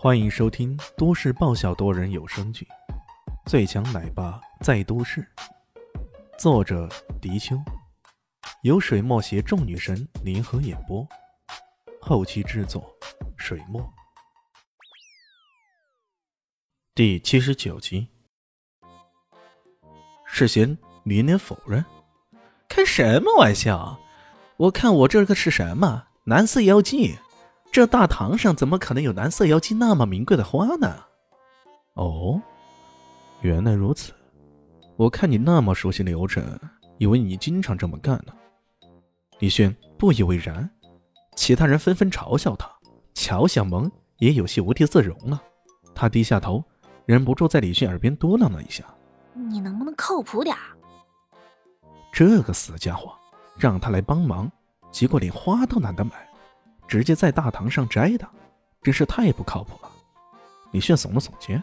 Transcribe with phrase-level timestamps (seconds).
[0.00, 2.64] 欢迎收听都市爆笑多人有声剧
[3.50, 5.20] 《最强奶爸在都市》，
[6.38, 6.88] 作者：
[7.20, 7.60] 迪秋，
[8.62, 11.04] 由水墨携众女神联合演播，
[12.00, 12.88] 后期制作：
[13.36, 13.92] 水墨。
[16.94, 18.06] 第七十九集，
[20.24, 21.84] 世贤连连否认
[22.70, 23.98] ：“开什么玩笑？
[24.58, 27.18] 我看我这个是什么蓝色妖姬？
[27.70, 31.04] 这大堂上怎么可能有蓝色妖姬那么名贵的花呢？”
[31.94, 32.40] 哦，
[33.40, 34.12] 原来如此。
[34.96, 36.44] 我看你那么熟悉流程，
[36.96, 38.32] 以为你经常这么干呢。
[39.38, 40.68] 李轩不以为然，
[41.36, 42.68] 其他人纷纷嘲笑他。
[43.14, 45.40] 乔小萌也有些无地自容了，
[45.94, 46.62] 他低下头。
[47.06, 48.84] 忍不住在李迅耳边嘟囔了一下
[49.32, 50.54] ：“你能不能靠谱点
[52.12, 53.12] 这个死家伙，
[53.56, 54.50] 让他来帮忙，
[54.90, 56.27] 结果连花都懒得买，
[56.88, 58.26] 直接在大堂上摘的，
[58.82, 59.92] 真是太不靠谱了。
[60.72, 61.62] 李炫耸了耸肩：“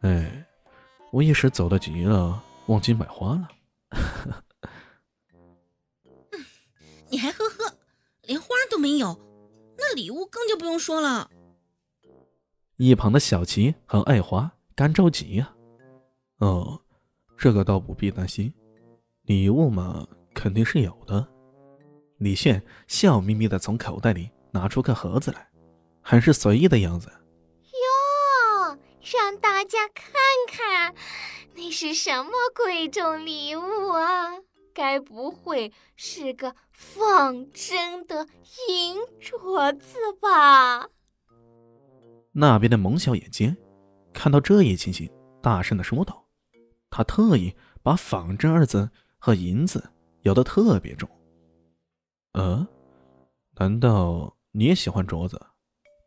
[0.00, 0.46] 哎，
[1.10, 3.48] 我一时走得急了，忘记买花了。
[7.08, 7.76] 你还呵呵，
[8.22, 9.18] 连花都没有，
[9.76, 11.28] 那礼物更就不用说了。”
[12.78, 15.52] 一旁的小琪和爱华干着急呀。
[16.38, 16.80] 哦，
[17.36, 18.52] 这个倒不必担心，
[19.22, 21.28] 礼物嘛肯定是有的。
[22.22, 25.48] 李炫笑眯眯的从口袋里拿出个盒子来，
[26.00, 27.10] 很是随意的样子。
[27.64, 30.14] 哟，让大家看
[30.46, 30.94] 看，
[31.56, 34.34] 那是什么贵重礼物啊？
[34.72, 38.28] 该不会是个仿真的
[38.68, 40.86] 银镯子吧？
[42.30, 43.56] 那边的蒙小眼睛
[44.12, 45.10] 看到这一情形，
[45.42, 46.24] 大声的说道
[46.88, 49.90] ：“他特意把‘仿真’二字和银子
[50.22, 51.10] 咬得特别重。
[52.32, 52.66] 呃，
[53.56, 55.38] 难道你也喜欢镯子？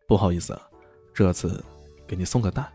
[0.08, 0.68] 不好意思啊，
[1.14, 1.64] 这次
[2.08, 2.74] 给你送个蛋。”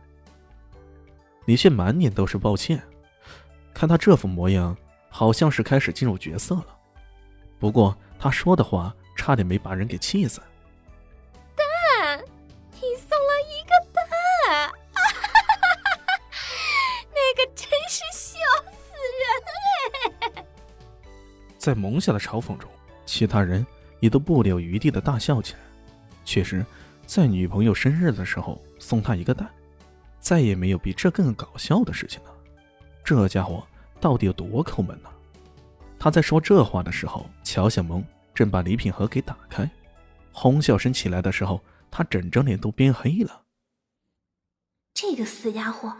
[1.46, 2.80] 李现满脸都是抱歉，
[3.74, 4.76] 看他这副模样，
[5.08, 6.78] 好像是开始进入角色了。
[7.58, 10.40] 不过他说的话差点没把人给气死。
[11.56, 12.24] 蛋，
[12.74, 14.72] 你送了一个蛋，
[17.10, 18.38] 那个真是笑
[18.70, 18.78] 死
[19.18, 19.26] 人
[20.36, 20.44] 哎
[21.58, 22.70] 在蒙夏的嘲讽中，
[23.10, 23.66] 其他人
[23.98, 25.58] 也都不留余地的大笑起来。
[26.24, 26.64] 确实，
[27.06, 29.50] 在女朋友生日的时候送她一个蛋，
[30.20, 32.30] 再也没有比这更搞笑的事情了。
[33.02, 33.66] 这家伙
[34.00, 35.10] 到底有多抠门呢？
[35.98, 39.68] 他在说这话的时候，乔小萌正把礼品盒给打开，
[40.30, 41.60] 哄笑声起来的时候，
[41.90, 43.42] 他整张脸都变黑了。
[44.94, 45.96] 这个死家伙，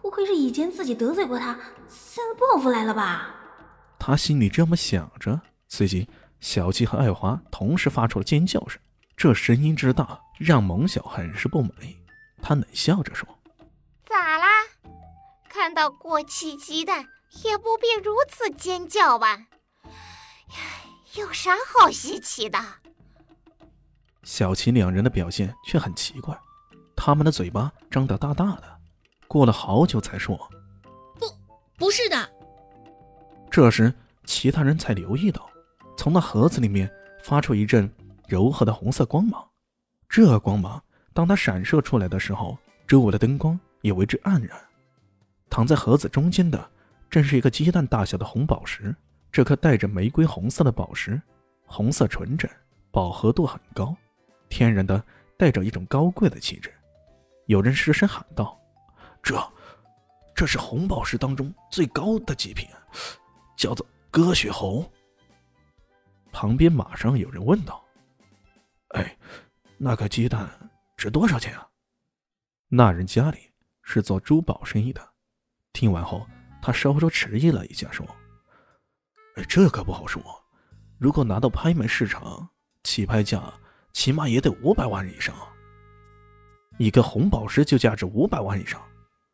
[0.00, 3.34] 不会是以前自己得罪过他，现在报复来了吧？
[3.98, 6.08] 他心里这么想着，随即
[6.46, 8.80] 小七和爱华同时发出了尖叫声。
[9.16, 11.96] 这声音之大，让蒙小很是不满意。
[12.40, 13.28] 他冷笑着说
[14.06, 14.46] ：“咋啦？
[15.48, 17.04] 看到过期鸡蛋
[17.42, 19.48] 也不必如此尖叫吧？
[21.16, 22.60] 有啥好稀奇的？”
[24.22, 26.38] 小七两人的表现却很奇怪，
[26.94, 28.78] 他们的嘴巴张得大大的，
[29.26, 30.38] 过了好久才说
[31.18, 31.26] ：“不，
[31.76, 32.30] 不是的。”
[33.50, 33.92] 这时，
[34.24, 35.50] 其他人才留意到，
[36.06, 36.88] 从那盒子里面
[37.20, 37.92] 发出一阵
[38.28, 39.44] 柔和的红色光芒。
[40.08, 40.80] 这光芒
[41.12, 42.56] 当它闪射出来的时候，
[42.86, 44.56] 周围的灯光也为之黯然。
[45.50, 46.70] 躺在盒子中间的，
[47.10, 48.94] 正是一个鸡蛋大小的红宝石。
[49.32, 51.20] 这颗带着玫瑰红色的宝石，
[51.66, 52.48] 红色纯真，
[52.92, 53.92] 饱和度很高，
[54.48, 55.02] 天然的
[55.36, 56.72] 带着一种高贵的气质。
[57.46, 58.56] 有人失声喊道
[59.20, 59.36] ：“这，
[60.36, 62.68] 这是红宝石当中最高的极品。”
[63.58, 64.88] 叫做鸽血红。
[66.38, 67.82] 旁边马上有人问道
[68.92, 69.16] ：“哎，
[69.78, 70.46] 那个鸡蛋
[70.94, 71.66] 值多少钱啊？”
[72.68, 73.38] 那人家里
[73.82, 75.00] 是做珠宝生意的，
[75.72, 76.26] 听完后
[76.60, 78.06] 他稍稍迟疑了一下，说
[79.36, 80.22] ：“哎，这可不好说。
[80.98, 82.46] 如果拿到拍卖市场，
[82.84, 83.50] 起拍价
[83.94, 85.34] 起码也得五百万以上。
[86.76, 88.78] 一个红宝石就价值五百万以上，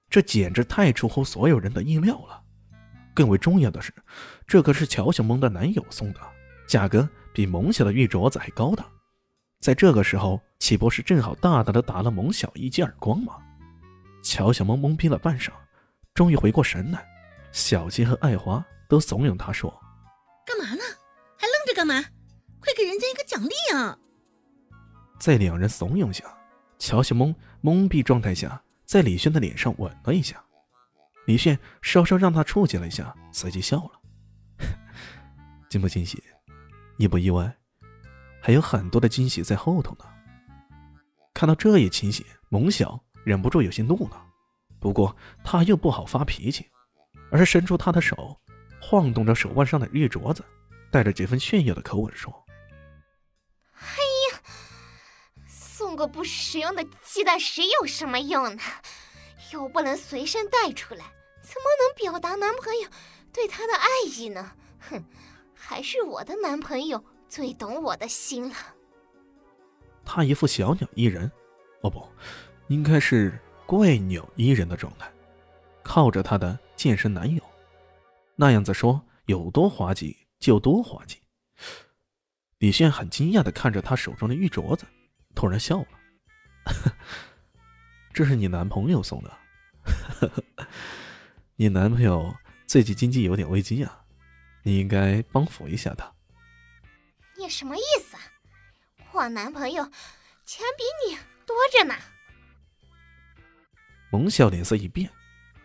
[0.09, 2.41] 这简直太出乎所有人的意料了。”
[3.13, 3.93] 更为重要的是，
[4.47, 6.21] 这可是乔小萌的男友送的，
[6.73, 8.83] 价格比蒙小的玉镯子还高的。
[9.61, 13.37] 在这个时候，岂不是正好大大的打了蒙小一记耳光吗？
[14.23, 15.51] 乔小萌懵逼了半晌，
[16.15, 17.07] 终于回过神来。
[17.53, 19.71] 小杰和爱华都怂恿他说
[20.47, 20.83] ：“干嘛呢？
[21.37, 22.03] 还愣着干嘛？
[22.59, 23.99] 快给人家一个奖励啊！”
[25.21, 26.25] 在两人怂恿下，
[26.79, 30.43] 乔小萌懵逼状态下，在李轩的脸上吻了一下。
[31.27, 33.91] 李炫稍稍让他触及了一下，随即笑了。
[35.69, 36.23] 惊不惊喜？
[37.03, 37.57] 意不意外？
[38.41, 40.05] 还有很多的惊喜在后头呢。
[41.35, 44.25] 看到这一情形，蒙小忍不住有些怒了，
[44.79, 46.71] 不过他又不好发脾气，
[47.33, 48.41] 而是伸出他的手，
[48.81, 50.45] 晃动着手腕上的玉镯子，
[50.93, 52.33] 带着几分炫耀的口吻说
[53.75, 53.97] ：“哎
[54.31, 54.41] 呀，
[55.49, 58.63] 送个不实用的鸡蛋石有什么用呢？
[59.53, 61.05] 又不能随身带出来，
[61.43, 62.89] 怎么能表达男朋友
[63.33, 64.53] 对她的爱意呢？
[64.79, 65.05] 哼，
[65.73, 68.55] 还是我的男朋友最懂我的心了。”
[70.05, 71.33] 他一副小鸟依人，
[71.81, 72.07] 哦不，
[72.69, 75.11] 应该是怪鸟依人的状态，
[75.83, 77.43] 靠着他的健身男友，
[78.37, 81.23] 那样子说有多滑稽就多滑稽。
[82.59, 84.85] 李炫很惊讶的看着他手中的玉镯子，
[85.35, 85.87] 突然笑了
[88.13, 90.33] ：“这是你男朋友送的，
[91.57, 92.37] 你男朋友
[92.67, 94.02] 最近经济有点危机啊，
[94.63, 96.13] 你应该帮扶一下他。”
[97.37, 98.23] 你什么意思啊？
[99.13, 99.85] 我男朋友
[100.45, 101.17] 钱比你
[101.47, 101.95] 多着呢。
[104.11, 105.11] 蒙笑脸色一变，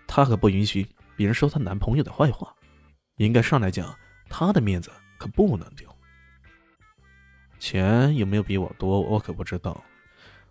[0.08, 2.56] 她可不允许别人说她男朋友的坏话，
[3.18, 3.98] 应该上来讲，
[4.30, 5.94] 她的面子可不能丢。
[7.60, 9.84] 钱有没有比我多，我可不知道。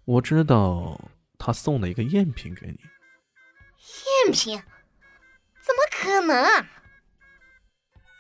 [0.05, 1.01] 我知道
[1.39, 2.79] 他送了一个赝品给你。
[4.29, 4.63] 赝品？
[5.61, 6.69] 怎么可能啊？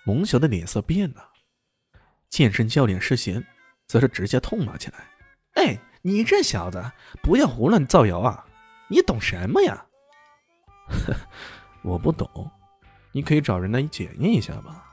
[0.07, 1.31] 蒙小的脸色变了，
[2.31, 3.45] 健身教练施贤。
[3.89, 5.09] 则是直接痛骂起来
[5.55, 6.91] ：“哎，你这小子
[7.23, 8.45] 不要胡乱造谣啊！
[8.89, 9.87] 你懂什么呀
[11.85, 12.51] ？”“我不懂，
[13.13, 14.93] 你可以找人来检验一下吧。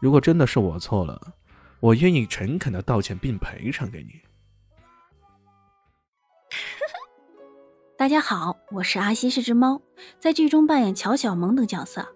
[0.00, 1.34] 如果真的是我错了，
[1.78, 4.22] 我愿意诚恳的道歉并赔偿给你。
[7.98, 9.82] ”大家好，我是阿西是只猫，
[10.18, 12.15] 在剧中扮演乔小萌等角色。